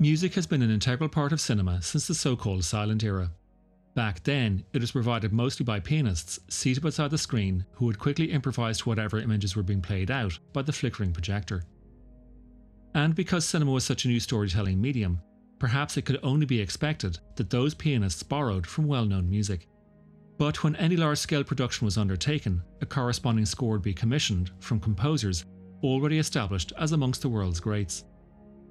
Music 0.00 0.32
has 0.32 0.46
been 0.46 0.62
an 0.62 0.70
integral 0.70 1.10
part 1.10 1.30
of 1.30 1.42
cinema 1.42 1.82
since 1.82 2.06
the 2.06 2.14
so 2.14 2.34
called 2.34 2.64
silent 2.64 3.04
era. 3.04 3.30
Back 3.94 4.22
then, 4.24 4.64
it 4.72 4.80
was 4.80 4.92
provided 4.92 5.30
mostly 5.30 5.62
by 5.62 5.78
pianists 5.78 6.40
seated 6.48 6.82
beside 6.82 7.10
the 7.10 7.18
screen 7.18 7.66
who 7.72 7.84
would 7.84 7.98
quickly 7.98 8.32
improvise 8.32 8.78
to 8.78 8.88
whatever 8.88 9.18
images 9.18 9.54
were 9.54 9.62
being 9.62 9.82
played 9.82 10.10
out 10.10 10.38
by 10.54 10.62
the 10.62 10.72
flickering 10.72 11.12
projector. 11.12 11.64
And 12.94 13.14
because 13.14 13.44
cinema 13.44 13.72
was 13.72 13.84
such 13.84 14.06
a 14.06 14.08
new 14.08 14.20
storytelling 14.20 14.80
medium, 14.80 15.20
perhaps 15.58 15.98
it 15.98 16.06
could 16.06 16.18
only 16.22 16.46
be 16.46 16.62
expected 16.62 17.18
that 17.36 17.50
those 17.50 17.74
pianists 17.74 18.22
borrowed 18.22 18.66
from 18.66 18.86
well 18.86 19.04
known 19.04 19.28
music. 19.28 19.68
But 20.38 20.64
when 20.64 20.76
any 20.76 20.96
large 20.96 21.18
scale 21.18 21.44
production 21.44 21.84
was 21.84 21.98
undertaken, 21.98 22.62
a 22.80 22.86
corresponding 22.86 23.44
score 23.44 23.72
would 23.72 23.82
be 23.82 23.92
commissioned 23.92 24.50
from 24.60 24.80
composers 24.80 25.44
already 25.82 26.18
established 26.18 26.72
as 26.78 26.92
amongst 26.92 27.20
the 27.20 27.28
world's 27.28 27.60
greats. 27.60 28.04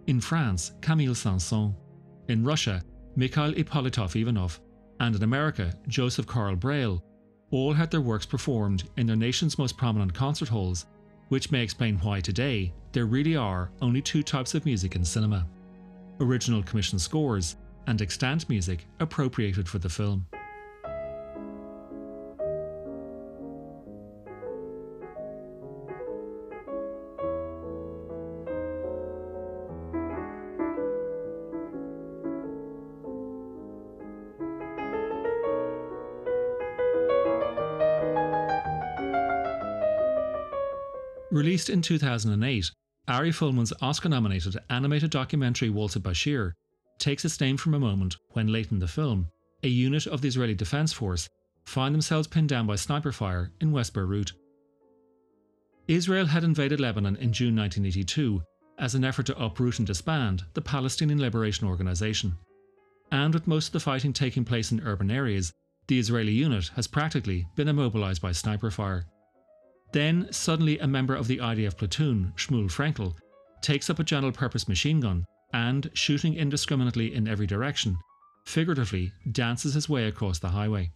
In 0.10 0.20
France, 0.20 0.72
Camille 0.82 1.14
Saint-Saëns. 1.14 1.76
In 2.30 2.44
Russia, 2.44 2.82
Mikhail 3.16 3.54
Ippolitov 3.54 4.20
Ivanov. 4.20 4.60
And 5.00 5.16
in 5.16 5.22
America, 5.22 5.72
Joseph 5.88 6.26
Carl 6.26 6.56
Breil. 6.56 7.04
All 7.52 7.74
had 7.74 7.92
their 7.92 8.02
works 8.02 8.26
performed 8.26 8.90
in 8.98 9.06
their 9.06 9.16
nation's 9.16 9.60
most 9.60 9.78
prominent 9.78 10.12
concert 10.12 10.50
halls, 10.50 10.88
which 11.28 11.52
may 11.52 11.62
explain 11.62 12.00
why 12.00 12.22
today 12.22 12.74
there 12.92 13.06
really 13.06 13.36
are 13.36 13.70
only 13.84 14.02
two 14.02 14.24
types 14.24 14.56
of 14.56 14.66
music 14.66 14.96
in 14.96 15.06
cinema 15.06 15.48
original 16.22 16.64
commissioned 16.64 17.00
scores 17.00 17.58
and 17.86 18.02
extant 18.02 18.50
music 18.50 18.88
appropriated 19.00 19.70
for 19.70 19.78
the 19.78 19.88
film. 19.88 20.26
Released 41.32 41.70
in 41.70 41.82
2008, 41.84 42.72
Ari 43.08 43.32
Folman's 43.32 43.74
Oscar 43.82 44.10
nominated 44.10 44.58
animated 44.70 45.12
documentary 45.12 45.70
Waltz 45.70 45.94
with 45.94 46.04
Bashir 46.04 46.54
takes 46.98 47.24
its 47.24 47.40
name 47.40 47.56
from 47.56 47.76
a 47.76 47.80
moment 47.80 48.18
when, 48.32 48.48
late 48.48 48.72
in 48.72 48.80
the 48.80 48.88
film, 48.88 49.28
a 49.64 49.68
unit 49.68 50.08
of 50.08 50.22
the 50.22 50.28
Israeli 50.28 50.56
Defense 50.56 50.92
Force 50.92 51.30
find 51.66 51.94
themselves 51.94 52.28
pinned 52.28 52.50
down 52.50 52.66
by 52.66 52.76
sniper 52.76 53.12
fire 53.12 53.52
in 53.62 53.72
West 53.72 53.94
Beirut. 53.94 54.34
Israel 55.88 56.26
had 56.26 56.44
invaded 56.44 56.80
Lebanon 56.80 57.16
in 57.18 57.32
June 57.32 57.56
1982 57.56 58.42
as 58.80 58.96
an 58.96 59.04
effort 59.04 59.28
to 59.28 59.44
uproot 59.44 59.78
and 59.78 59.88
disband 59.88 60.44
the 60.54 60.62
Palestinian 60.62 61.20
Liberation 61.20 61.68
Organization. 61.68 62.36
And 63.12 63.34
with 63.34 63.48
most 63.48 63.68
of 63.68 63.74
the 63.74 63.80
fighting 63.80 64.14
taking 64.14 64.46
place 64.46 64.72
in 64.72 64.82
urban 64.82 65.12
areas, 65.12 65.54
the 65.88 66.00
Israeli 66.00 66.32
unit 66.32 66.72
has 66.76 66.88
practically 66.88 67.48
been 67.56 67.68
immobilized 67.68 68.22
by 68.22 68.32
sniper 68.32 68.72
fire. 68.72 69.06
Then, 69.92 70.28
suddenly, 70.32 70.78
a 70.80 70.88
member 70.88 71.16
of 71.16 71.28
the 71.28 71.38
IDF 71.38 71.78
platoon, 71.78 72.34
Shmuel 72.36 72.72
Frankel, 72.72 73.16
takes 73.62 73.90
up 73.90 74.00
a 74.00 74.04
general 74.04 74.32
purpose 74.32 74.68
machine 74.68 75.00
gun 75.00 75.26
and, 75.54 75.90
shooting 75.94 76.36
indiscriminately 76.36 77.14
in 77.14 77.28
every 77.28 77.48
direction, 77.48 77.98
figuratively 78.46 79.12
dances 79.32 79.74
his 79.74 79.90
way 79.90 80.06
across 80.06 80.40
the 80.40 80.50
highway. 80.50 80.92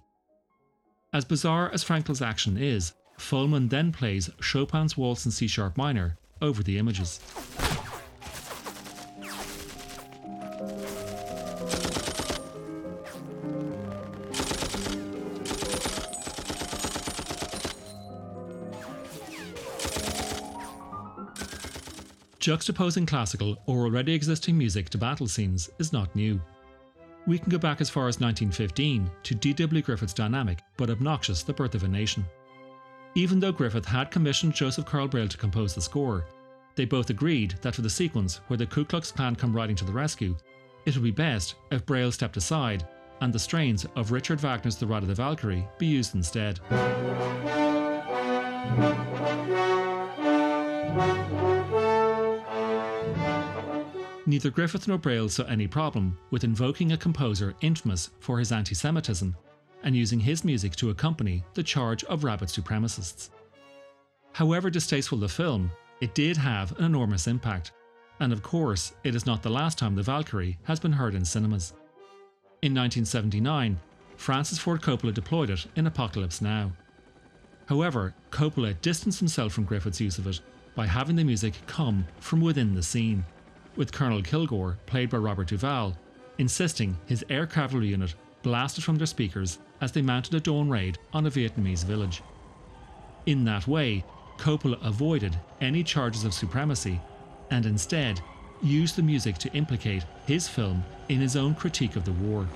As 1.11 1.25
bizarre 1.25 1.71
as 1.71 1.83
Frankel's 1.83 2.21
action 2.21 2.57
is, 2.57 2.93
Folman 3.17 3.69
then 3.69 3.91
plays 3.91 4.29
Chopin's 4.41 4.97
Waltz 4.97 5.25
in 5.25 5.31
C 5.31 5.47
sharp 5.47 5.77
minor 5.77 6.17
over 6.41 6.63
the 6.63 6.77
images. 6.77 7.19
Juxtaposing 22.43 23.07
classical 23.07 23.57
or 23.67 23.85
already 23.85 24.13
existing 24.13 24.57
music 24.57 24.89
to 24.89 24.97
battle 24.97 25.29
scenes 25.29 25.69
is 25.79 25.93
not 25.93 26.13
new. 26.13 26.41
We 27.25 27.39
can 27.39 27.49
go 27.49 27.57
back 27.57 27.79
as 27.79 27.89
far 27.89 28.09
as 28.09 28.19
1915 28.19 29.09
to 29.23 29.33
D.W. 29.35 29.81
Griffith's 29.81 30.13
dynamic 30.13 30.59
but 30.75 30.89
obnoxious 30.89 31.41
The 31.41 31.53
Birth 31.53 31.73
of 31.73 31.83
a 31.83 31.87
Nation. 31.87 32.25
Even 33.15 33.39
though 33.39 33.53
Griffith 33.53 33.85
had 33.85 34.11
commissioned 34.11 34.53
Joseph 34.53 34.85
Carl 34.85 35.07
Breil 35.07 35.29
to 35.29 35.37
compose 35.37 35.73
the 35.73 35.79
score, 35.79 36.25
they 36.75 36.83
both 36.83 37.09
agreed 37.09 37.55
that 37.61 37.75
for 37.75 37.81
the 37.81 37.89
sequence 37.89 38.41
where 38.47 38.57
the 38.57 38.65
Ku 38.65 38.83
Klux 38.83 39.09
Klan 39.09 39.37
come 39.37 39.55
riding 39.55 39.77
to 39.77 39.85
the 39.85 39.93
rescue, 39.93 40.35
it 40.85 40.95
would 40.95 41.03
be 41.05 41.11
best 41.11 41.55
if 41.71 41.85
Breil 41.85 42.11
stepped 42.11 42.35
aside 42.35 42.85
and 43.21 43.31
the 43.31 43.39
strains 43.39 43.85
of 43.95 44.11
Richard 44.11 44.41
Wagner's 44.41 44.75
The 44.75 44.85
Ride 44.85 45.03
of 45.03 45.07
the 45.07 45.15
Valkyrie 45.15 45.65
be 45.77 45.85
used 45.85 46.13
instead. 46.13 46.59
Neither 54.25 54.51
Griffith 54.51 54.87
nor 54.87 54.97
Breil 54.97 55.29
saw 55.29 55.43
any 55.43 55.67
problem 55.67 56.17
with 56.31 56.45
invoking 56.45 56.93
a 56.93 56.97
composer 56.97 57.55
infamous 57.59 58.09
for 58.21 58.39
his 58.39 58.53
anti 58.53 58.73
Semitism 58.73 59.35
and 59.83 59.95
using 59.95 60.19
his 60.19 60.45
music 60.45 60.77
to 60.77 60.91
accompany 60.91 61.43
the 61.55 61.63
charge 61.63 62.05
of 62.05 62.23
rabid 62.23 62.47
supremacists. 62.47 63.31
However 64.31 64.69
distasteful 64.69 65.17
the 65.17 65.27
film, 65.27 65.69
it 65.99 66.15
did 66.15 66.37
have 66.37 66.77
an 66.79 66.85
enormous 66.85 67.27
impact, 67.27 67.73
and 68.21 68.31
of 68.31 68.41
course, 68.41 68.93
it 69.03 69.13
is 69.13 69.25
not 69.25 69.43
the 69.43 69.49
last 69.49 69.77
time 69.77 69.93
the 69.93 70.01
Valkyrie 70.01 70.57
has 70.63 70.79
been 70.79 70.93
heard 70.93 71.15
in 71.15 71.25
cinemas. 71.25 71.73
In 72.61 72.73
1979, 72.73 73.77
Francis 74.15 74.57
Ford 74.57 74.81
Coppola 74.81 75.13
deployed 75.13 75.49
it 75.49 75.65
in 75.75 75.85
Apocalypse 75.85 76.41
Now. 76.41 76.71
However, 77.65 78.13
Coppola 78.31 78.79
distanced 78.81 79.19
himself 79.19 79.51
from 79.51 79.65
Griffith's 79.65 79.99
use 79.99 80.17
of 80.17 80.27
it 80.27 80.39
by 80.75 80.87
having 80.87 81.17
the 81.17 81.25
music 81.25 81.55
come 81.67 82.05
from 82.19 82.39
within 82.39 82.73
the 82.73 82.83
scene 82.83 83.25
with 83.75 83.91
Colonel 83.91 84.21
Kilgore, 84.21 84.77
played 84.85 85.09
by 85.09 85.17
Robert 85.17 85.47
Duvall, 85.47 85.97
insisting 86.37 86.97
his 87.05 87.25
air 87.29 87.45
cavalry 87.45 87.87
unit 87.87 88.15
blasted 88.41 88.83
from 88.83 88.97
their 88.97 89.07
speakers 89.07 89.59
as 89.81 89.91
they 89.91 90.01
mounted 90.01 90.33
a 90.33 90.39
dawn 90.39 90.69
raid 90.69 90.97
on 91.13 91.25
a 91.25 91.31
Vietnamese 91.31 91.83
village. 91.85 92.21
In 93.25 93.45
that 93.45 93.67
way, 93.67 94.03
Coppola 94.37 94.77
avoided 94.85 95.37
any 95.61 95.83
charges 95.83 96.25
of 96.25 96.33
supremacy 96.33 96.99
and 97.51 97.65
instead 97.65 98.19
used 98.61 98.95
the 98.95 99.01
music 99.01 99.37
to 99.37 99.51
implicate 99.53 100.03
his 100.25 100.47
film 100.47 100.83
in 101.09 101.19
his 101.19 101.35
own 101.35 101.53
critique 101.55 101.95
of 101.95 102.05
the 102.05 102.11
war. 102.13 102.47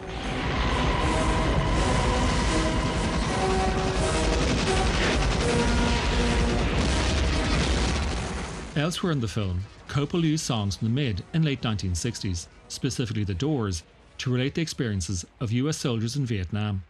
Elsewhere 8.75 9.11
in 9.11 9.19
the 9.19 9.27
film, 9.27 9.61
Coppola 9.87 10.23
used 10.23 10.45
songs 10.45 10.75
from 10.75 10.87
the 10.87 10.93
mid 10.93 11.23
and 11.33 11.45
late 11.45 11.61
1960s, 11.61 12.47
specifically 12.67 13.23
The 13.23 13.33
Doors, 13.33 13.83
to 14.19 14.31
relate 14.31 14.55
the 14.55 14.61
experiences 14.61 15.25
of 15.39 15.51
US 15.51 15.77
soldiers 15.77 16.15
in 16.15 16.25
Vietnam. 16.25 16.83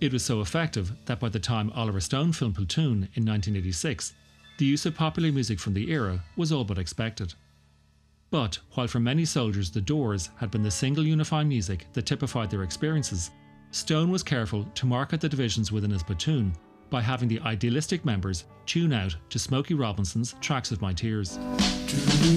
It 0.00 0.12
was 0.12 0.24
so 0.24 0.40
effective 0.40 0.92
that 1.06 1.20
by 1.20 1.28
the 1.28 1.38
time 1.38 1.70
Oliver 1.74 2.00
Stone 2.00 2.32
filmed 2.32 2.56
Platoon 2.56 3.08
in 3.14 3.24
1986, 3.24 4.14
the 4.58 4.66
use 4.66 4.84
of 4.84 4.94
popular 4.94 5.30
music 5.30 5.60
from 5.60 5.74
the 5.74 5.90
era 5.90 6.22
was 6.36 6.52
all 6.52 6.64
but 6.64 6.78
expected. 6.78 7.34
But 8.30 8.58
while 8.72 8.88
for 8.88 8.98
many 8.98 9.24
soldiers 9.24 9.70
The 9.70 9.80
Doors 9.80 10.30
had 10.36 10.50
been 10.50 10.62
the 10.62 10.70
single 10.70 11.06
unifying 11.06 11.48
music 11.48 11.86
that 11.92 12.06
typified 12.06 12.50
their 12.50 12.62
experiences, 12.62 13.30
Stone 13.70 14.10
was 14.10 14.22
careful 14.22 14.64
to 14.74 14.86
market 14.86 15.20
the 15.20 15.28
divisions 15.28 15.70
within 15.70 15.90
his 15.90 16.02
platoon 16.02 16.52
by 16.90 17.00
having 17.00 17.28
the 17.28 17.40
idealistic 17.40 18.04
members 18.04 18.44
tune 18.66 18.92
out 18.92 19.16
to 19.30 19.38
Smokey 19.38 19.74
Robinson's 19.74 20.34
Tracks 20.40 20.70
of 20.70 20.82
My 20.82 20.92
Tears. 20.92 21.38
While 22.22 22.30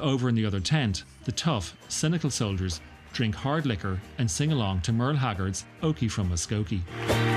over 0.00 0.30
in 0.30 0.34
the 0.34 0.46
other 0.46 0.60
tent, 0.60 1.04
the 1.24 1.32
tough, 1.32 1.76
cynical 1.88 2.30
soldiers 2.30 2.80
drink 3.12 3.34
hard 3.34 3.66
liquor 3.66 4.00
and 4.16 4.30
sing 4.30 4.52
along 4.52 4.80
to 4.82 4.92
Merle 4.94 5.16
Haggard's 5.16 5.66
Okie 5.82 6.10
from 6.10 6.30
Muskogee. 6.30 6.80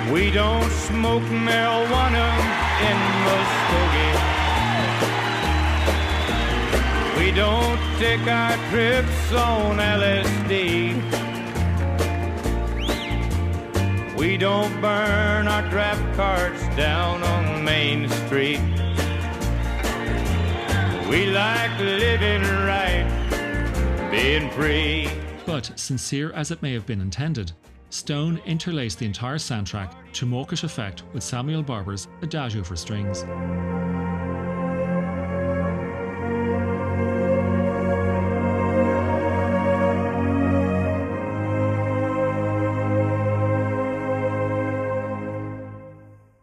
We 0.09 0.31
don't 0.31 0.71
smoke 0.71 1.23
marijuana 1.23 2.31
in 2.87 2.97
Muskogee. 3.27 4.15
We 7.19 7.31
don't 7.31 7.79
take 7.99 8.25
our 8.25 8.55
trips 8.69 9.33
on 9.33 9.79
LSD. 9.79 11.18
We 14.19 14.35
don't 14.35 14.81
burn 14.81 15.47
our 15.47 15.61
draft 15.69 16.13
cards 16.17 16.59
down 16.75 17.23
on 17.23 17.63
Main 17.63 18.09
Street. 18.09 18.59
We 21.09 21.27
like 21.27 21.79
living 21.79 22.41
right, 22.41 24.09
being 24.11 24.51
free. 24.51 25.09
But 25.45 25.71
sincere 25.79 26.33
as 26.33 26.51
it 26.51 26.61
may 26.61 26.73
have 26.73 26.85
been 26.85 26.99
intended, 26.99 27.53
Stone 27.91 28.41
interlaced 28.45 28.99
the 28.99 29.05
entire 29.05 29.37
soundtrack 29.37 29.93
to 30.11 30.25
mawkish 30.25 30.65
effect 30.65 31.03
with 31.13 31.23
Samuel 31.23 31.63
Barber's 31.63 32.09
Adagio 32.21 32.61
for 32.61 32.75
Strings. 32.75 33.23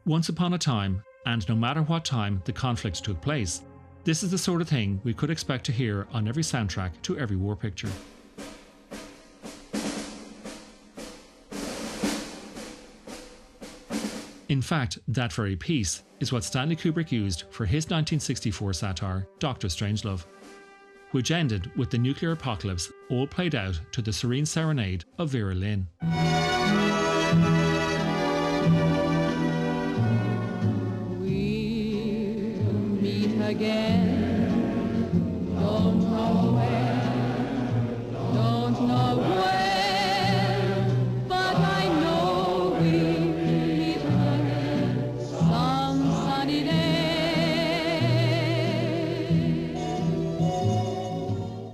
Once 0.07 0.29
upon 0.29 0.55
a 0.55 0.59
time, 0.59 1.03
and 1.27 1.49
no 1.49 1.57
matter 1.57 1.83
what 1.83 2.05
time 2.05 2.41
the 2.45 2.53
conflict 2.53 3.03
took 3.03 3.21
place, 3.21 3.63
this 4.05 4.23
is 4.23 4.31
the 4.31 4.39
sort 4.39 4.61
of 4.61 4.69
thing 4.69 5.01
we 5.03 5.13
could 5.13 5.31
expect 5.31 5.67
to 5.67 5.73
hear 5.73 6.07
on 6.13 6.29
every 6.29 6.45
soundtrack 6.45 6.93
to 7.03 7.19
every 7.19 7.35
war 7.35 7.57
picture. 7.57 7.91
In 14.49 14.63
fact, 14.63 15.01
that 15.09 15.33
very 15.33 15.57
piece 15.57 16.05
is 16.21 16.33
what 16.33 16.45
Stanley 16.45 16.77
Kubrick 16.77 17.11
used 17.11 17.43
for 17.51 17.67
his 17.67 17.87
1964 17.87 18.75
satire, 18.75 19.27
Doctor 19.41 19.67
Strangelove, 19.67 20.25
which 21.11 21.33
ended 21.33 21.69
with 21.77 21.91
the 21.91 21.99
nuclear 21.99 22.31
apocalypse 22.31 22.93
all 23.11 23.27
played 23.27 23.57
out 23.57 23.81
to 23.91 24.03
the 24.03 24.13
serene 24.13 24.47
serenade 24.47 25.05
of 25.19 25.31
Vera 25.31 25.55
Lynn. 25.55 25.89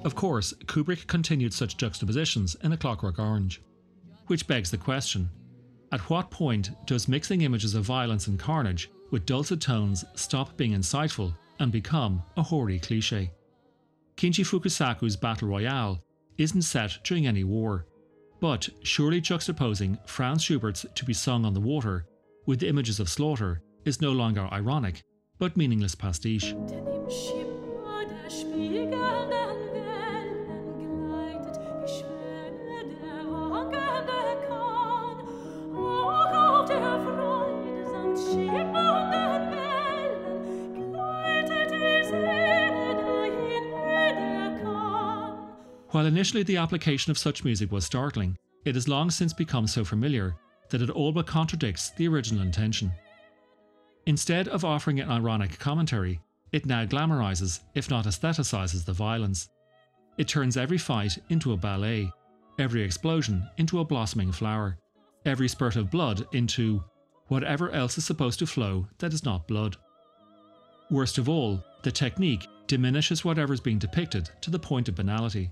Of 0.04 0.14
course, 0.14 0.52
Kubrick 0.66 1.06
continued 1.06 1.54
such 1.54 1.78
juxtapositions 1.78 2.54
in 2.62 2.72
A 2.72 2.76
Clockwork 2.76 3.18
Orange. 3.18 3.62
Which 4.26 4.46
begs 4.46 4.70
the 4.70 4.76
question 4.76 5.30
at 5.90 6.00
what 6.10 6.30
point 6.30 6.70
does 6.86 7.08
mixing 7.08 7.40
images 7.42 7.74
of 7.74 7.84
violence 7.84 8.26
and 8.26 8.38
carnage 8.38 8.90
with 9.10 9.24
dulcet 9.24 9.60
tones 9.62 10.04
stop 10.14 10.56
being 10.58 10.72
insightful 10.72 11.32
and 11.62 11.72
become 11.72 12.22
a 12.36 12.42
hoary 12.42 12.78
cliche? 12.78 13.30
Kinji 14.16 14.44
Fukasaku's 14.44 15.16
Battle 15.16 15.48
Royale 15.48 16.02
isn't 16.36 16.62
set 16.62 16.98
during 17.04 17.26
any 17.26 17.44
war, 17.44 17.86
but 18.40 18.68
surely 18.82 19.20
juxtaposing 19.20 19.96
Franz 20.08 20.42
Schubert's 20.42 20.84
To 20.94 21.04
Be 21.04 21.14
Sung 21.14 21.44
on 21.44 21.54
the 21.54 21.60
Water 21.60 22.06
with 22.46 22.62
images 22.64 22.98
of 22.98 23.08
slaughter 23.08 23.62
is 23.84 24.00
no 24.00 24.10
longer 24.12 24.48
ironic, 24.52 25.02
but 25.38 25.56
meaningless 25.56 25.94
pastiche. 25.94 26.54
While 45.92 46.06
initially 46.06 46.42
the 46.42 46.56
application 46.56 47.10
of 47.10 47.18
such 47.18 47.44
music 47.44 47.70
was 47.70 47.84
startling, 47.84 48.38
it 48.64 48.76
has 48.76 48.88
long 48.88 49.10
since 49.10 49.34
become 49.34 49.66
so 49.66 49.84
familiar 49.84 50.34
that 50.70 50.80
it 50.80 50.88
all 50.88 51.12
but 51.12 51.26
contradicts 51.26 51.90
the 51.90 52.08
original 52.08 52.42
intention. 52.42 52.90
Instead 54.06 54.48
of 54.48 54.64
offering 54.64 55.00
an 55.00 55.10
ironic 55.10 55.58
commentary, 55.58 56.18
it 56.50 56.64
now 56.64 56.86
glamorizes, 56.86 57.60
if 57.74 57.90
not 57.90 58.06
aestheticizes, 58.06 58.86
the 58.86 58.94
violence. 58.94 59.50
It 60.16 60.28
turns 60.28 60.56
every 60.56 60.78
fight 60.78 61.18
into 61.28 61.52
a 61.52 61.58
ballet, 61.58 62.10
every 62.58 62.82
explosion 62.82 63.46
into 63.58 63.80
a 63.80 63.84
blossoming 63.84 64.32
flower, 64.32 64.78
every 65.26 65.46
spurt 65.46 65.76
of 65.76 65.90
blood 65.90 66.26
into 66.32 66.82
whatever 67.28 67.70
else 67.70 67.98
is 67.98 68.06
supposed 68.06 68.38
to 68.38 68.46
flow 68.46 68.86
that 68.96 69.12
is 69.12 69.26
not 69.26 69.46
blood. 69.46 69.76
Worst 70.90 71.18
of 71.18 71.28
all, 71.28 71.62
the 71.82 71.92
technique 71.92 72.46
diminishes 72.66 73.26
whatever 73.26 73.52
is 73.52 73.60
being 73.60 73.78
depicted 73.78 74.30
to 74.40 74.50
the 74.50 74.58
point 74.58 74.88
of 74.88 74.94
banality. 74.94 75.50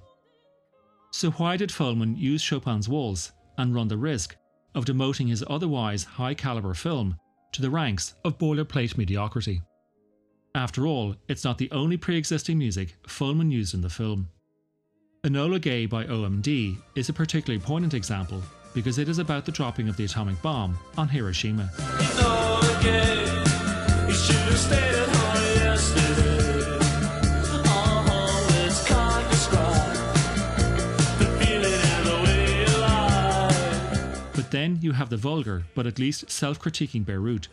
So, 1.13 1.31
why 1.33 1.57
did 1.57 1.71
Folman 1.71 2.17
use 2.17 2.43
Chopin's 2.43 2.89
Waltz 2.89 3.33
and 3.59 3.75
run 3.75 3.89
the 3.89 3.97
risk 3.97 4.37
of 4.75 4.85
demoting 4.85 5.29
his 5.29 5.45
otherwise 5.49 6.05
high 6.05 6.35
caliber 6.35 6.75
film 6.75 7.17
to 7.53 7.61
the 7.61 7.71
ranks 7.71 8.15
of 8.25 8.39
boilerplate 8.39 8.97
mediocrity? 8.97 9.61
After 10.55 10.87
all, 10.87 11.17
it's 11.29 11.45
not 11.45 11.59
the 11.59 11.71
only 11.73 11.97
pre 11.97 12.17
existing 12.17 12.59
music 12.59 12.97
Folman 13.07 13.51
used 13.51 13.75
in 13.75 13.81
the 13.81 13.91
film. 13.91 14.29
Enola 15.25 15.61
Gay 15.61 15.87
by 15.87 16.05
OMD 16.05 16.79
is 16.95 17.09
a 17.09 17.13
particularly 17.13 17.63
poignant 17.63 17.95
example 17.95 18.43
because 18.73 18.99
it 18.99 19.09
is 19.09 19.19
about 19.19 19.45
the 19.45 19.53
dropping 19.53 19.89
of 19.89 19.97
the 19.97 20.05
atomic 20.05 20.41
bomb 20.43 20.79
on 20.97 21.09
Hiroshima. 21.09 21.71
Then 34.71 34.79
you 34.81 34.93
have 34.93 35.11
the 35.11 35.17
vulgar, 35.17 35.65
but 35.75 35.85
at 35.89 35.99
least 35.99 36.31
self 36.31 36.61
critiquing 36.61 37.05
Beirut, 37.05 37.49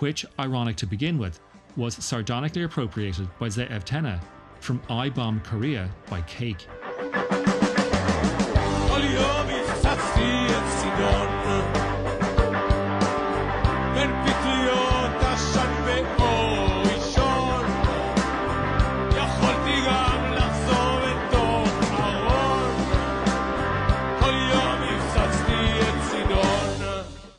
which, 0.00 0.26
ironic 0.38 0.76
to 0.76 0.86
begin 0.86 1.16
with, 1.16 1.40
was 1.76 1.94
sardonically 1.94 2.62
appropriated 2.62 3.26
by 3.38 3.48
Ze'ev 3.48 3.84
Tene 3.84 4.20
from 4.60 4.82
I 4.90 5.08
Bomb 5.08 5.40
Korea 5.40 5.88
by 6.10 6.20
Cake. 6.22 6.68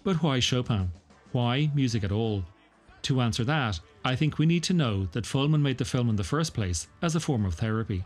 But 0.09 0.23
why 0.23 0.39
Chopin? 0.39 0.91
Why 1.33 1.69
music 1.75 2.03
at 2.03 2.11
all? 2.11 2.43
To 3.03 3.21
answer 3.21 3.43
that, 3.43 3.79
I 4.03 4.15
think 4.15 4.39
we 4.39 4.47
need 4.47 4.63
to 4.63 4.73
know 4.73 5.05
that 5.11 5.23
Folman 5.23 5.61
made 5.61 5.77
the 5.77 5.85
film 5.85 6.09
in 6.09 6.15
the 6.15 6.23
first 6.23 6.55
place 6.55 6.87
as 7.03 7.15
a 7.15 7.19
form 7.19 7.45
of 7.45 7.53
therapy. 7.53 8.03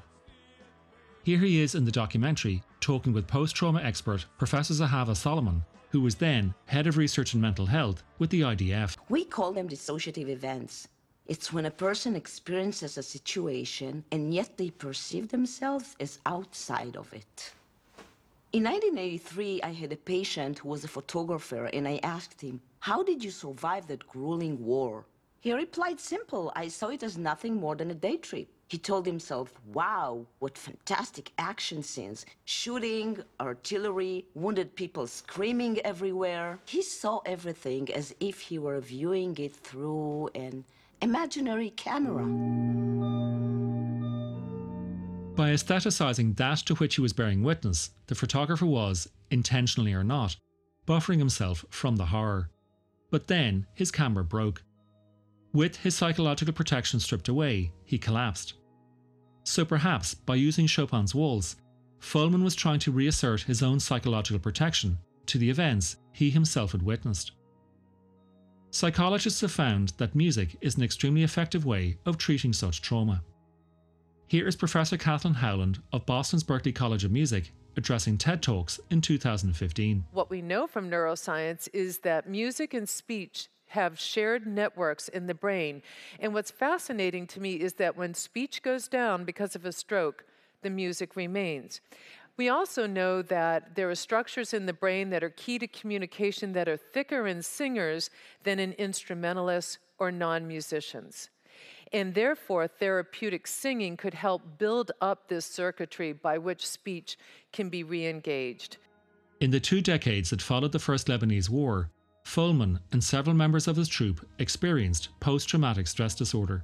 Here 1.24 1.38
he 1.40 1.62
is 1.62 1.76
in 1.76 1.86
the 1.86 1.94
documentary 1.94 2.62
talking 2.82 3.14
with 3.14 3.26
post 3.26 3.56
trauma 3.56 3.82
expert 3.82 4.26
Professor 4.38 4.74
Zahava 4.74 5.16
Solomon, 5.16 5.64
who 5.92 6.02
was 6.02 6.16
then 6.16 6.54
head 6.66 6.88
of 6.88 6.98
research 6.98 7.36
in 7.36 7.40
mental 7.40 7.68
health 7.68 8.04
with 8.20 8.30
the 8.32 8.42
IDF. 8.42 8.98
We 9.08 9.24
call 9.24 9.54
them 9.54 9.70
dissociative 9.70 10.28
events. 10.28 10.90
It's 11.26 11.54
when 11.54 11.68
a 11.68 11.72
person 11.72 12.18
experiences 12.18 12.98
a 12.98 13.04
situation 13.04 14.04
and 14.12 14.34
yet 14.34 14.58
they 14.58 14.72
perceive 14.72 15.30
themselves 15.30 15.96
as 16.02 16.20
outside 16.26 16.98
of 16.98 17.14
it. 17.14 17.54
In 18.54 18.66
1983, 18.66 19.64
I 19.64 19.72
had 19.74 19.92
a 19.92 19.96
patient 19.96 20.60
who 20.60 20.70
was 20.70 20.84
a 20.84 20.88
photographer, 20.88 21.66
and 21.74 21.88
I 21.88 22.00
asked 22.04 22.40
him, 22.40 22.62
How 22.82 23.02
did 23.02 23.24
you 23.24 23.32
survive 23.32 23.88
that 23.88 24.06
grueling 24.08 24.64
war? 24.64 25.06
He 25.40 25.52
replied, 25.52 26.00
Simple, 26.00 26.52
I 26.56 26.68
saw 26.68 26.90
it 26.90 27.02
as 27.02 27.18
nothing 27.18 27.56
more 27.56 27.76
than 27.76 27.90
a 27.90 27.96
day 27.96 28.18
trip. 28.18 28.48
He 28.68 28.78
told 28.78 29.08
himself, 29.08 29.60
Wow, 29.74 30.28
what 30.38 30.56
fantastic 30.56 31.32
action 31.40 31.82
scenes! 31.82 32.28
Shooting, 32.46 33.24
artillery, 33.42 34.28
wounded 34.36 34.76
people 34.76 35.08
screaming 35.08 35.80
everywhere. 35.80 36.60
He 36.66 36.84
saw 36.84 37.22
everything 37.26 37.92
as 37.92 38.14
if 38.20 38.40
he 38.40 38.60
were 38.60 38.80
viewing 38.82 39.36
it 39.40 39.56
through 39.56 40.30
an 40.36 40.64
imaginary 41.02 41.72
camera. 41.72 42.28
By 45.36 45.50
aestheticizing 45.50 46.38
that 46.38 46.60
to 46.60 46.76
which 46.76 46.96
he 46.96 47.02
was 47.02 47.12
bearing 47.12 47.42
witness, 47.42 47.90
the 48.06 48.14
photographer 48.14 48.68
was, 48.68 49.10
intentionally 49.32 49.94
or 49.94 50.04
not, 50.04 50.36
buffering 50.86 51.18
himself 51.18 51.66
from 51.70 51.96
the 51.96 52.06
horror. 52.06 52.52
But 53.10 53.28
then 53.28 53.66
his 53.74 53.90
camera 53.90 54.24
broke. 54.24 54.62
With 55.52 55.78
his 55.78 55.96
psychological 55.96 56.54
protection 56.54 57.00
stripped 57.00 57.30
away, 57.30 57.72
he 57.84 57.98
collapsed. 57.98 58.56
So 59.44 59.66
perhaps 59.66 60.14
by 60.14 60.36
using 60.36 60.68
Chopin's 60.68 61.16
Waltz, 61.16 61.56
Folman 62.00 62.44
was 62.44 62.56
trying 62.56 62.80
to 62.80 62.92
reassert 62.92 63.42
his 63.42 63.64
own 63.64 63.80
psychological 63.80 64.40
protection 64.40 64.98
to 65.26 65.38
the 65.38 65.50
events 65.50 65.98
he 66.12 66.30
himself 66.30 66.74
had 66.74 66.82
witnessed. 66.84 67.32
Psychologists 68.72 69.42
have 69.42 69.52
found 69.52 69.90
that 69.98 70.16
music 70.16 70.58
is 70.62 70.76
an 70.76 70.84
extremely 70.84 71.24
effective 71.24 71.66
way 71.66 71.98
of 72.06 72.18
treating 72.18 72.54
such 72.54 72.82
trauma. 72.82 73.24
Here 74.34 74.48
is 74.48 74.56
Professor 74.56 74.98
Kathleen 74.98 75.36
Howland 75.36 75.80
of 75.92 76.08
Boston's 76.08 76.44
Berklee 76.44 76.74
College 76.74 77.04
of 77.04 77.12
Music 77.12 77.52
addressing 77.78 78.18
TED 78.18 78.42
Talks 78.42 78.80
in 78.90 79.00
2015. 79.00 80.06
What 80.12 80.32
we 80.32 80.42
know 80.42 80.66
from 80.66 80.90
neuroscience 80.90 81.70
is 81.72 82.00
that 82.00 82.28
music 82.28 82.74
and 82.74 82.90
speech 82.90 83.48
have 83.68 84.00
shared 84.00 84.48
networks 84.48 85.08
in 85.08 85.28
the 85.28 85.36
brain. 85.36 85.84
And 86.20 86.34
what's 86.34 86.50
fascinating 86.50 87.28
to 87.28 87.40
me 87.40 87.58
is 87.58 87.74
that 87.74 87.96
when 87.96 88.16
speech 88.16 88.64
goes 88.64 88.88
down 88.88 89.24
because 89.24 89.56
of 89.56 89.66
a 89.66 89.72
stroke, 89.72 90.26
the 90.64 90.72
music 90.72 91.16
remains. 91.16 91.80
We 92.36 92.50
also 92.50 92.88
know 92.88 93.22
that 93.22 93.76
there 93.76 93.92
are 93.92 93.94
structures 93.94 94.52
in 94.52 94.66
the 94.66 94.74
brain 94.74 95.12
that 95.12 95.24
are 95.24 95.30
key 95.30 95.60
to 95.60 95.68
communication 95.68 96.54
that 96.54 96.68
are 96.68 96.78
thicker 96.78 97.28
in 97.28 97.44
singers 97.44 98.10
than 98.46 98.58
in 98.58 98.74
instrumentalists 98.80 99.78
or 100.00 100.12
non 100.12 100.48
musicians. 100.48 101.30
And 101.94 102.16
therefore, 102.16 102.68
therapeutic 102.68 103.46
singing 103.46 103.98
could 103.98 104.16
help 104.16 104.58
build 104.58 104.92
up 105.00 105.28
this 105.28 105.46
circuitry 105.46 106.12
by 106.12 106.40
which 106.40 106.68
speech 106.68 107.18
can 107.52 107.70
be 107.70 107.84
re 107.84 108.08
engaged. 108.08 108.78
In 109.40 109.52
the 109.52 109.60
two 109.60 109.80
decades 109.80 110.32
that 110.32 110.42
followed 110.42 110.72
the 110.72 110.80
First 110.80 111.08
Lebanese 111.08 111.50
War, 111.50 111.92
Folman 112.26 112.80
and 112.92 113.04
several 113.04 113.36
members 113.36 113.68
of 113.68 113.76
his 113.76 113.88
troop 113.88 114.28
experienced 114.40 115.10
post 115.20 115.48
traumatic 115.48 115.86
stress 115.86 116.16
disorder, 116.16 116.64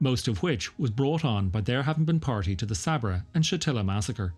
most 0.00 0.28
of 0.28 0.42
which 0.42 0.78
was 0.78 0.90
brought 0.90 1.24
on 1.24 1.48
by 1.48 1.60
their 1.62 1.82
having 1.82 2.04
been 2.04 2.20
party 2.20 2.54
to 2.56 2.66
the 2.66 2.74
Sabra 2.74 3.24
and 3.34 3.42
Shatila 3.42 3.84
massacre. 3.84 4.34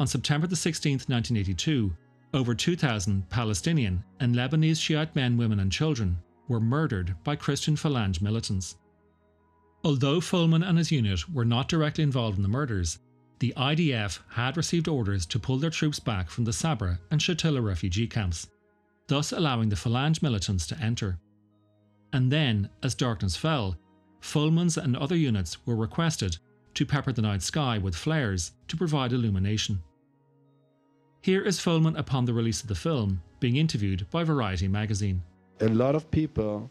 On 0.00 0.06
September 0.06 0.48
16, 0.54 0.92
1982, 0.92 1.96
over 2.34 2.54
2,000 2.54 3.28
Palestinian 3.30 4.04
and 4.20 4.34
Lebanese 4.34 4.80
Shiite 4.80 5.14
men, 5.14 5.36
women, 5.36 5.60
and 5.60 5.70
children 5.70 6.18
were 6.48 6.60
murdered 6.60 7.14
by 7.24 7.36
Christian 7.36 7.76
Phalange 7.76 8.20
militants. 8.20 8.76
Although 9.84 10.20
Folman 10.20 10.66
and 10.66 10.78
his 10.78 10.92
unit 10.92 11.28
were 11.28 11.44
not 11.44 11.68
directly 11.68 12.04
involved 12.04 12.36
in 12.36 12.42
the 12.42 12.48
murders, 12.48 12.98
the 13.40 13.52
IDF 13.56 14.20
had 14.30 14.56
received 14.56 14.86
orders 14.86 15.26
to 15.26 15.40
pull 15.40 15.56
their 15.56 15.70
troops 15.70 15.98
back 15.98 16.30
from 16.30 16.44
the 16.44 16.52
Sabra 16.52 17.00
and 17.10 17.20
Shatila 17.20 17.64
refugee 17.64 18.06
camps 18.06 18.46
thus 19.12 19.32
allowing 19.32 19.68
the 19.68 19.76
Phalange 19.76 20.22
militants 20.22 20.66
to 20.66 20.78
enter. 20.80 21.18
And 22.14 22.30
then, 22.30 22.68
as 22.82 22.94
darkness 22.94 23.36
fell, 23.36 23.76
Folman's 24.20 24.78
and 24.78 24.96
other 24.96 25.16
units 25.16 25.66
were 25.66 25.76
requested 25.76 26.38
to 26.74 26.86
pepper 26.86 27.12
the 27.12 27.22
night 27.22 27.42
sky 27.42 27.76
with 27.76 27.94
flares 27.94 28.52
to 28.68 28.76
provide 28.76 29.12
illumination. 29.12 29.82
Here 31.20 31.42
is 31.42 31.60
Folman 31.60 31.98
upon 31.98 32.24
the 32.24 32.32
release 32.32 32.62
of 32.62 32.68
the 32.68 32.74
film, 32.74 33.20
being 33.38 33.56
interviewed 33.56 34.08
by 34.10 34.24
Variety 34.24 34.66
magazine. 34.66 35.22
A 35.60 35.68
lot 35.68 35.94
of 35.94 36.10
people 36.10 36.70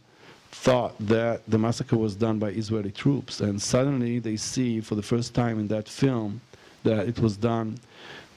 thought 0.51 0.96
that 1.00 1.41
the 1.48 1.58
massacre 1.58 1.98
was 1.98 2.15
done 2.15 2.38
by 2.38 2.50
Israeli 2.50 2.91
troops, 2.91 3.39
and 3.39 3.62
suddenly 3.62 4.20
they 4.20 4.38
see 4.38 4.81
for 4.81 4.96
the 4.96 5.01
first 5.01 5.34
time 5.34 5.60
in 5.60 5.67
that 5.70 5.88
film 5.88 6.41
that 6.84 7.08
it 7.08 7.20
was 7.20 7.38
done 7.38 7.79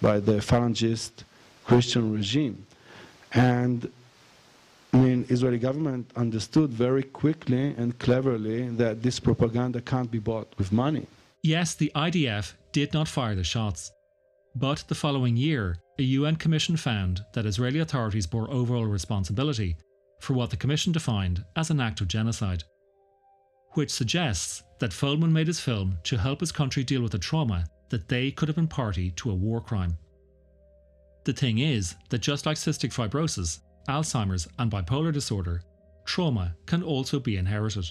by 0.00 0.21
the 0.21 0.35
Phalangist 0.35 1.25
Christian 1.64 2.12
regime. 2.12 2.66
And 3.33 3.90
I 4.92 4.97
mean, 4.99 5.26
Israeli 5.28 5.59
government 5.59 6.11
understood 6.14 6.71
very 6.71 7.02
quickly 7.02 7.75
and 7.76 7.99
cleverly 7.99 8.68
that 8.68 9.02
this 9.02 9.18
propaganda 9.18 9.80
can't 9.80 10.11
be 10.11 10.21
bought 10.21 10.54
with 10.56 10.71
money. 10.71 11.06
Yes, 11.42 11.75
the 11.75 11.90
IDF 11.97 12.54
did 12.73 12.94
not 12.94 13.09
fire 13.09 13.35
the 13.35 13.44
shots. 13.44 13.90
But 14.54 14.85
the 14.87 14.94
following 14.94 15.37
year, 15.37 15.76
a 15.99 16.04
UN 16.04 16.37
commission 16.37 16.76
found 16.76 17.23
that 17.35 17.44
Israeli 17.44 17.80
authorities 17.80 18.26
bore 18.26 18.49
overall 18.52 18.87
responsibility 18.87 19.76
for 20.25 20.33
what 20.33 20.49
the 20.49 20.57
commission 20.57 20.90
defined 20.90 21.45
as 21.54 21.71
an 21.71 21.81
act 21.81 22.00
of 22.00 22.09
genocide. 22.09 22.64
Which 23.73 23.90
suggests 23.90 24.62
that 24.78 24.93
Folman 24.93 25.31
made 25.31 25.47
his 25.47 25.61
film 25.61 25.99
to 26.04 26.16
help 26.16 26.40
his 26.40 26.50
country 26.50 26.83
deal 26.83 27.02
with 27.02 27.12
the 27.12 27.19
trauma 27.19 27.66
that 27.90 28.09
they 28.09 28.31
could 28.31 28.49
have 28.49 28.57
been 28.57 28.66
party 28.66 29.11
to 29.16 29.31
a 29.31 29.35
war 29.35 29.61
crime. 29.61 29.99
The 31.25 31.35
thing 31.35 31.59
is 31.59 31.95
that 32.09 32.23
just 32.23 32.47
like 32.47 32.57
cystic 32.57 32.93
fibrosis, 32.93 33.61
Alzheimer's, 33.88 34.49
and 34.59 34.71
bipolar 34.71 35.12
disorder, 35.12 35.62
trauma 36.07 36.57
can 36.64 36.83
also 36.83 37.21
be 37.21 37.37
inherited. 37.37 37.90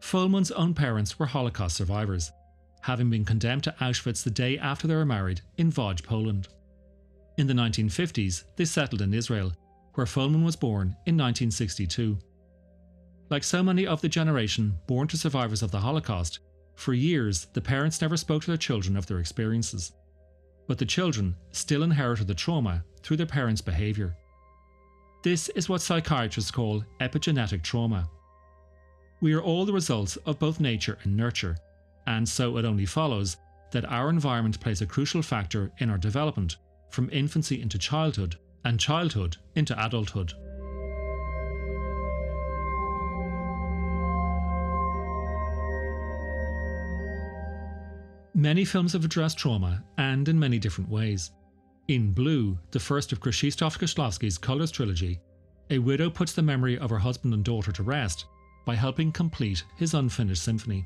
Folman's 0.00 0.50
own 0.50 0.74
parents 0.74 1.18
were 1.18 1.26
Holocaust 1.26 1.76
survivors, 1.76 2.32
having 2.82 3.08
been 3.08 3.24
condemned 3.24 3.64
to 3.64 3.74
Auschwitz 3.80 4.22
the 4.22 4.30
day 4.30 4.58
after 4.58 4.86
they 4.86 4.94
were 4.94 5.06
married 5.06 5.40
in 5.56 5.72
Łódź, 5.72 6.02
Poland. 6.02 6.48
In 7.38 7.46
the 7.46 7.54
1950s, 7.54 8.44
they 8.56 8.66
settled 8.66 9.00
in 9.00 9.14
Israel, 9.14 9.52
where 9.94 10.06
Folman 10.06 10.44
was 10.44 10.56
born 10.56 10.88
in 11.06 11.16
1962. 11.16 12.18
Like 13.30 13.44
so 13.44 13.62
many 13.62 13.86
of 13.86 14.00
the 14.00 14.08
generation 14.08 14.74
born 14.86 15.08
to 15.08 15.16
survivors 15.16 15.62
of 15.62 15.70
the 15.70 15.80
Holocaust, 15.80 16.40
for 16.74 16.92
years 16.92 17.46
the 17.52 17.60
parents 17.60 18.00
never 18.00 18.16
spoke 18.16 18.42
to 18.42 18.50
their 18.50 18.56
children 18.56 18.96
of 18.96 19.06
their 19.06 19.20
experiences 19.20 19.92
but 20.66 20.78
the 20.78 20.86
children 20.86 21.36
still 21.52 21.82
inherited 21.82 22.26
the 22.26 22.34
trauma 22.34 22.84
through 23.02 23.16
their 23.16 23.26
parents' 23.26 23.60
behaviour. 23.60 24.16
This 25.22 25.48
is 25.50 25.68
what 25.68 25.82
psychiatrists 25.82 26.50
call 26.50 26.84
epigenetic 27.00 27.62
trauma. 27.62 28.08
We 29.20 29.34
are 29.34 29.42
all 29.42 29.64
the 29.64 29.72
results 29.72 30.16
of 30.26 30.38
both 30.38 30.60
nature 30.60 30.98
and 31.02 31.16
nurture, 31.16 31.56
and 32.06 32.28
so 32.28 32.56
it 32.58 32.64
only 32.64 32.86
follows 32.86 33.36
that 33.72 33.90
our 33.90 34.10
environment 34.10 34.60
plays 34.60 34.82
a 34.82 34.86
crucial 34.86 35.22
factor 35.22 35.72
in 35.78 35.90
our 35.90 35.98
development 35.98 36.56
from 36.90 37.08
infancy 37.10 37.60
into 37.60 37.78
childhood 37.78 38.36
and 38.64 38.80
childhood 38.80 39.36
into 39.54 39.74
adulthood. 39.84 40.32
Many 48.36 48.64
films 48.64 48.92
have 48.94 49.04
addressed 49.04 49.38
trauma, 49.38 49.84
and 49.96 50.28
in 50.28 50.38
many 50.38 50.58
different 50.58 50.90
ways. 50.90 51.30
In 51.86 52.12
Blue, 52.12 52.58
the 52.72 52.80
first 52.80 53.12
of 53.12 53.20
Krzysztof 53.20 53.78
Kieślowski's 53.78 54.38
Colours 54.38 54.72
trilogy, 54.72 55.20
a 55.70 55.78
widow 55.78 56.10
puts 56.10 56.32
the 56.32 56.42
memory 56.42 56.78
of 56.78 56.90
her 56.90 56.98
husband 56.98 57.32
and 57.32 57.44
daughter 57.44 57.70
to 57.72 57.82
rest 57.82 58.26
by 58.64 58.74
helping 58.74 59.12
complete 59.12 59.64
his 59.76 59.94
unfinished 59.94 60.42
symphony. 60.42 60.84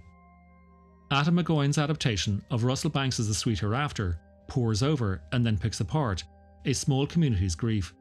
Atom 1.11 1.39
Egoyan's 1.39 1.79
adaptation 1.79 2.45
of 2.51 2.65
Russell 2.65 2.91
Banks's 2.91 3.29
The 3.29 3.35
Sweet 3.35 3.61
Hereafter 3.61 4.19
pours 4.47 4.83
over 4.83 5.23
and 5.33 5.45
then 5.45 5.57
picks 5.57 5.81
apart 5.81 6.25
a 6.69 6.75
small 6.75 7.07
community's 7.07 7.55
grief. 7.55 7.95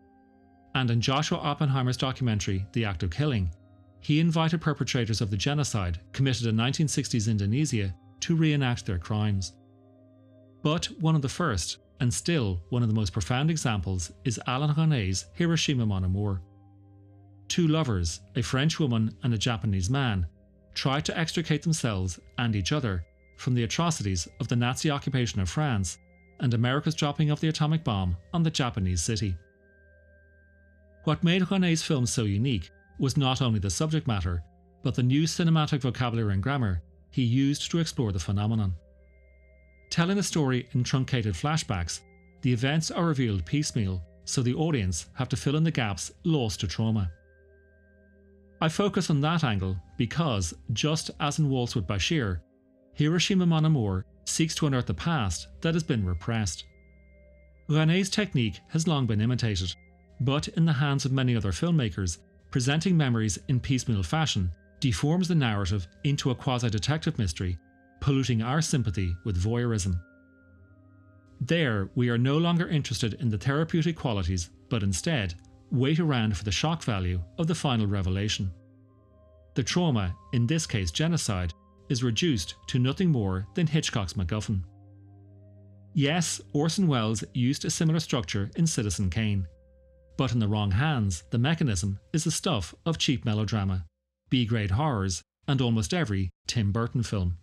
And 0.76 0.92
in 0.92 1.00
Joshua 1.00 1.38
Oppenheimer's 1.38 1.96
documentary 1.96 2.66
The 2.74 2.84
Act 2.84 3.02
of 3.02 3.10
Killing, 3.10 3.50
he 4.02 4.20
invited 4.20 4.60
perpetrators 4.60 5.22
of 5.22 5.32
the 5.32 5.38
genocide 5.38 6.02
committed 6.12 6.48
in 6.48 6.58
1960s 6.58 7.32
Indonesia 7.32 7.96
to 8.20 8.36
reenact 8.36 8.86
their 8.86 9.00
crimes. 9.00 9.54
But 10.64 10.86
one 11.00 11.16
of 11.16 11.22
the 11.22 11.30
first, 11.30 11.78
and 12.02 12.14
still 12.14 12.62
one 12.70 12.84
of 12.84 12.90
the 12.90 12.96
most 12.96 13.14
profound 13.14 13.50
examples, 13.50 14.12
is 14.26 14.40
Alain 14.48 14.74
Resnais's 14.74 15.26
Hiroshima 15.34 15.86
Mon 15.86 16.04
Amour. 16.04 16.42
Two 17.48 17.70
lovers, 17.70 18.20
a 18.36 18.42
French 18.42 18.80
woman 18.80 19.16
and 19.24 19.34
a 19.34 19.38
Japanese 19.38 19.90
man, 19.90 20.28
tried 20.74 21.06
to 21.06 21.18
extricate 21.18 21.62
themselves 21.62 22.20
and 22.38 22.54
each 22.54 22.74
other 22.74 23.06
from 23.38 23.56
the 23.56 23.64
atrocities 23.64 24.28
of 24.42 24.50
the 24.50 24.58
Nazi 24.58 24.92
occupation 24.92 25.40
of 25.40 25.50
France 25.50 26.00
and 26.40 26.54
America's 26.54 26.96
dropping 26.96 27.30
of 27.30 27.40
the 27.40 27.48
atomic 27.48 27.84
bomb 27.84 28.16
on 28.34 28.44
the 28.44 28.52
Japanese 28.52 29.02
city. 29.02 29.36
What 31.04 31.24
made 31.24 31.50
Resnais's 31.50 31.84
film 31.84 32.06
so 32.06 32.24
unique 32.24 32.70
was 33.00 33.18
not 33.18 33.42
only 33.42 33.60
the 33.60 33.70
subject 33.70 34.08
matter, 34.08 34.44
but 34.84 34.96
the 34.96 35.04
new 35.04 35.24
cinematic 35.24 35.82
vocabulary 35.82 36.34
and 36.34 36.44
grammar 36.44 36.82
he 37.12 37.24
used 37.24 37.72
to 37.72 37.80
explore 37.80 38.12
the 38.12 38.20
phenomenon. 38.20 38.76
Telling 39.90 40.18
the 40.18 40.24
story 40.24 40.68
in 40.74 40.84
truncated 40.84 41.34
flashbacks, 41.34 42.02
the 42.42 42.52
events 42.52 42.92
are 42.92 43.06
revealed 43.06 43.46
piecemeal, 43.46 44.04
so 44.26 44.42
the 44.42 44.54
audience 44.54 45.08
have 45.14 45.30
to 45.30 45.38
fill 45.38 45.56
in 45.56 45.64
the 45.64 45.72
gaps 45.72 46.12
lost 46.24 46.60
to 46.60 46.68
trauma. 46.68 47.12
I 48.60 48.70
focus 48.70 49.10
on 49.10 49.22
that 49.22 49.44
angle 49.44 49.78
because, 49.98 50.54
just 50.74 51.12
as 51.20 51.40
in 51.40 51.50
Waltz 51.50 51.76
with 51.76 51.88
Bashir, 51.88 52.42
Hiroshima 52.94 53.46
Mon 53.46 53.66
Amour 53.66 54.06
seeks 54.28 54.56
to 54.56 54.68
unearth 54.68 54.86
the 54.86 54.94
past 54.94 55.48
that 55.62 55.74
has 55.74 55.84
been 55.84 56.06
repressed. 56.06 56.66
Resnais's 57.70 58.10
technique 58.10 58.60
has 58.70 58.88
long 58.88 59.06
been 59.06 59.22
imitated, 59.22 59.74
but 60.22 60.48
in 60.50 60.66
the 60.66 60.74
hands 60.74 61.06
of 61.06 61.12
many 61.12 61.36
other 61.36 61.52
filmmakers, 61.52 62.20
presenting 62.52 62.96
memories 62.96 63.38
in 63.48 63.60
piecemeal 63.60 64.04
fashion 64.04 64.52
deforms 64.80 65.28
the 65.28 65.36
narrative 65.36 65.88
into 66.04 66.32
a 66.32 66.36
quasi 66.36 66.70
detective 66.70 67.18
mystery, 67.18 67.58
polluting 68.00 68.42
our 68.42 68.62
sympathy 68.62 69.16
with 69.26 69.42
voyeurism. 69.42 70.00
There, 71.42 71.90
we 71.96 72.10
are 72.10 72.18
no 72.18 72.38
longer 72.38 72.68
interested 72.68 73.16
in 73.16 73.30
the 73.30 73.38
therapeutic 73.38 73.96
qualities, 73.96 74.50
but 74.70 74.84
instead 74.84 75.36
wait 75.72 76.00
around 76.00 76.38
for 76.38 76.44
the 76.44 76.52
shock 76.52 76.84
value 76.84 77.22
of 77.38 77.48
the 77.48 77.56
final 77.56 77.88
revelation. 77.88 78.52
The 79.56 79.64
trauma, 79.64 80.16
in 80.34 80.48
this 80.48 80.66
case 80.66 80.92
genocide, 80.92 81.54
is 81.90 82.04
reduced 82.04 82.56
to 82.68 82.80
nothing 82.80 83.10
more 83.10 83.48
than 83.56 83.68
Hitchcock's 83.68 84.14
MacGuffin. 84.14 84.62
Yes, 85.94 86.40
Orson 86.54 86.88
Welles 86.88 87.24
used 87.34 87.66
a 87.66 87.70
similar 87.70 88.00
structure 88.00 88.50
in 88.56 88.68
Citizen 88.68 89.10
Kane, 89.10 89.48
but 90.18 90.32
in 90.32 90.40
the 90.40 90.48
wrong 90.48 90.72
hands, 90.72 91.24
the 91.32 91.38
mechanism 91.38 92.00
is 92.14 92.24
the 92.24 92.32
stuff 92.32 92.74
of 92.86 92.98
cheap 92.98 93.26
melodrama. 93.26 93.86
B 94.30 94.46
grade 94.46 94.72
horrors, 94.72 95.22
and 95.48 95.62
almost 95.62 95.94
every 95.94 96.30
Tim 96.48 96.72
Burton 96.72 97.04
film. 97.04 97.38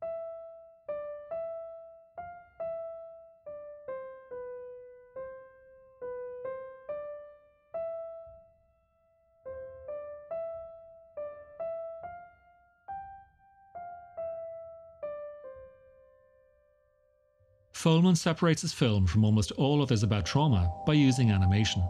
Folman 17.85 18.17
separates 18.17 18.63
his 18.63 18.73
film 18.73 19.07
from 19.07 19.27
almost 19.27 19.53
all 19.53 19.83
others 19.83 20.03
about 20.03 20.25
trauma 20.25 20.73
by 20.87 20.95
using 20.95 21.31
animation. 21.31 21.87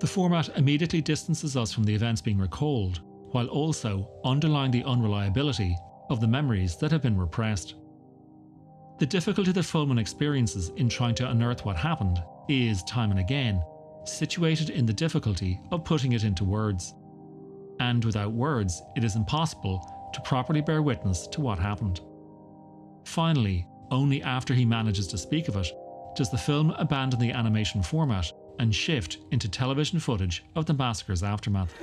The 0.00 0.08
format 0.08 0.48
immediately 0.56 1.00
distances 1.00 1.56
us 1.56 1.72
from 1.72 1.84
the 1.84 1.94
events 1.94 2.20
being 2.20 2.38
recalled, 2.38 3.00
while 3.30 3.46
also 3.46 4.10
underlying 4.24 4.72
the 4.72 4.82
unreliability 4.82 5.76
of 6.08 6.20
the 6.20 6.26
memories 6.26 6.76
that 6.78 6.90
have 6.90 7.02
been 7.02 7.16
repressed. 7.16 7.76
The 8.98 9.06
difficulty 9.06 9.52
that 9.52 9.64
Folman 9.64 10.00
experiences 10.00 10.70
in 10.70 10.88
trying 10.88 11.14
to 11.16 11.30
unearth 11.30 11.64
what 11.64 11.76
happened 11.76 12.20
is, 12.48 12.82
time 12.82 13.12
and 13.12 13.20
again, 13.20 13.62
situated 14.02 14.70
in 14.70 14.86
the 14.86 14.92
difficulty 14.92 15.60
of 15.70 15.84
putting 15.84 16.14
it 16.14 16.24
into 16.24 16.42
words. 16.42 16.94
And 17.78 18.04
without 18.04 18.32
words, 18.32 18.82
it 18.96 19.04
is 19.04 19.14
impossible 19.14 20.10
to 20.12 20.20
properly 20.22 20.62
bear 20.62 20.82
witness 20.82 21.28
to 21.28 21.40
what 21.40 21.60
happened. 21.60 22.00
Finally, 23.04 23.68
only 23.90 24.22
after 24.22 24.54
he 24.54 24.64
manages 24.64 25.06
to 25.08 25.18
speak 25.18 25.48
of 25.48 25.56
it 25.56 25.72
does 26.16 26.30
the 26.30 26.38
film 26.38 26.70
abandon 26.72 27.20
the 27.20 27.32
animation 27.32 27.82
format 27.82 28.32
and 28.58 28.74
shift 28.74 29.18
into 29.30 29.48
television 29.48 29.98
footage 29.98 30.44
of 30.54 30.66
the 30.66 30.74
massacre's 30.74 31.22
aftermath. 31.22 31.74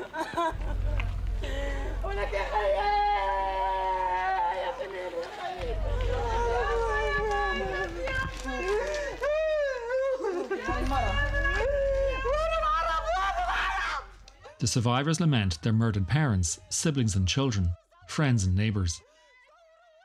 The 14.59 14.65
survivors 14.65 15.19
lament 15.21 15.61
their 15.61 15.71
murdered 15.71 16.07
parents, 16.07 16.59
siblings, 16.69 17.15
and 17.15 17.27
children, 17.27 17.71
friends, 18.07 18.45
and 18.45 18.55
neighbours. 18.55 18.99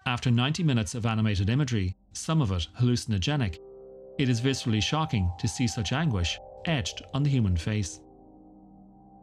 After 0.04 0.30
90 0.30 0.64
minutes 0.64 0.94
of 0.94 1.06
animated 1.06 1.49
imagery, 1.49 1.94
some 2.12 2.42
of 2.42 2.50
it 2.50 2.66
hallucinogenic, 2.80 3.59
it 4.18 4.28
is 4.28 4.40
viscerally 4.40 4.82
shocking 4.82 5.30
to 5.38 5.47
see 5.47 5.68
such 5.68 5.92
anguish 5.92 6.38
etched 6.64 7.02
on 7.14 7.23
the 7.23 7.30
human 7.30 7.56
face. 7.56 8.00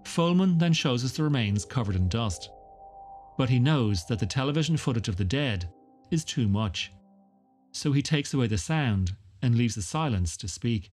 Folman 0.04 0.58
then 0.58 0.74
shows 0.74 1.04
us 1.04 1.12
the 1.12 1.24
remains 1.24 1.66
covered 1.66 1.96
in 1.96 2.08
dust. 2.08 2.50
But 3.38 3.50
he 3.50 3.60
knows 3.60 4.06
that 4.08 4.20
the 4.20 4.26
television 4.26 4.78
footage 4.78 5.08
of 5.08 5.18
the 5.18 5.26
dead 5.26 5.70
is 6.12 6.26
too 6.26 6.48
much. 6.48 6.92
So 7.72 7.92
he 7.92 8.02
takes 8.02 8.34
away 8.34 8.48
the 8.48 8.58
sound 8.58 9.16
and 9.42 9.56
leaves 9.56 9.76
the 9.76 9.82
silence 9.82 10.36
to 10.38 10.48
speak. 10.48 10.90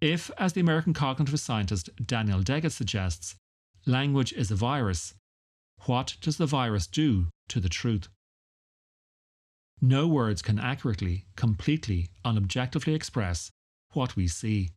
If, 0.00 0.30
as 0.38 0.54
the 0.54 0.60
American 0.60 0.94
cognitive 0.94 1.38
scientist 1.38 1.90
Daniel 2.06 2.40
Dennett 2.42 2.72
suggests, 2.72 3.36
language 3.86 4.32
is 4.32 4.50
a 4.50 4.56
virus, 4.56 5.14
what 5.86 6.16
does 6.20 6.36
the 6.36 6.46
virus 6.46 6.86
do 6.86 7.28
to 7.48 7.60
the 7.60 7.68
truth? 7.68 8.08
No 9.80 10.06
words 10.06 10.42
can 10.42 10.58
accurately, 10.58 11.24
completely, 11.36 12.08
and 12.24 12.36
objectively 12.36 12.94
express 12.94 13.50
what 13.92 14.14
we 14.14 14.28
see. 14.28 14.70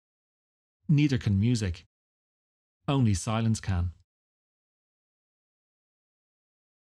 Neither 0.87 1.17
can 1.17 1.39
music. 1.39 1.83
Only 2.87 3.13
silence 3.13 3.59
can. 3.59 3.91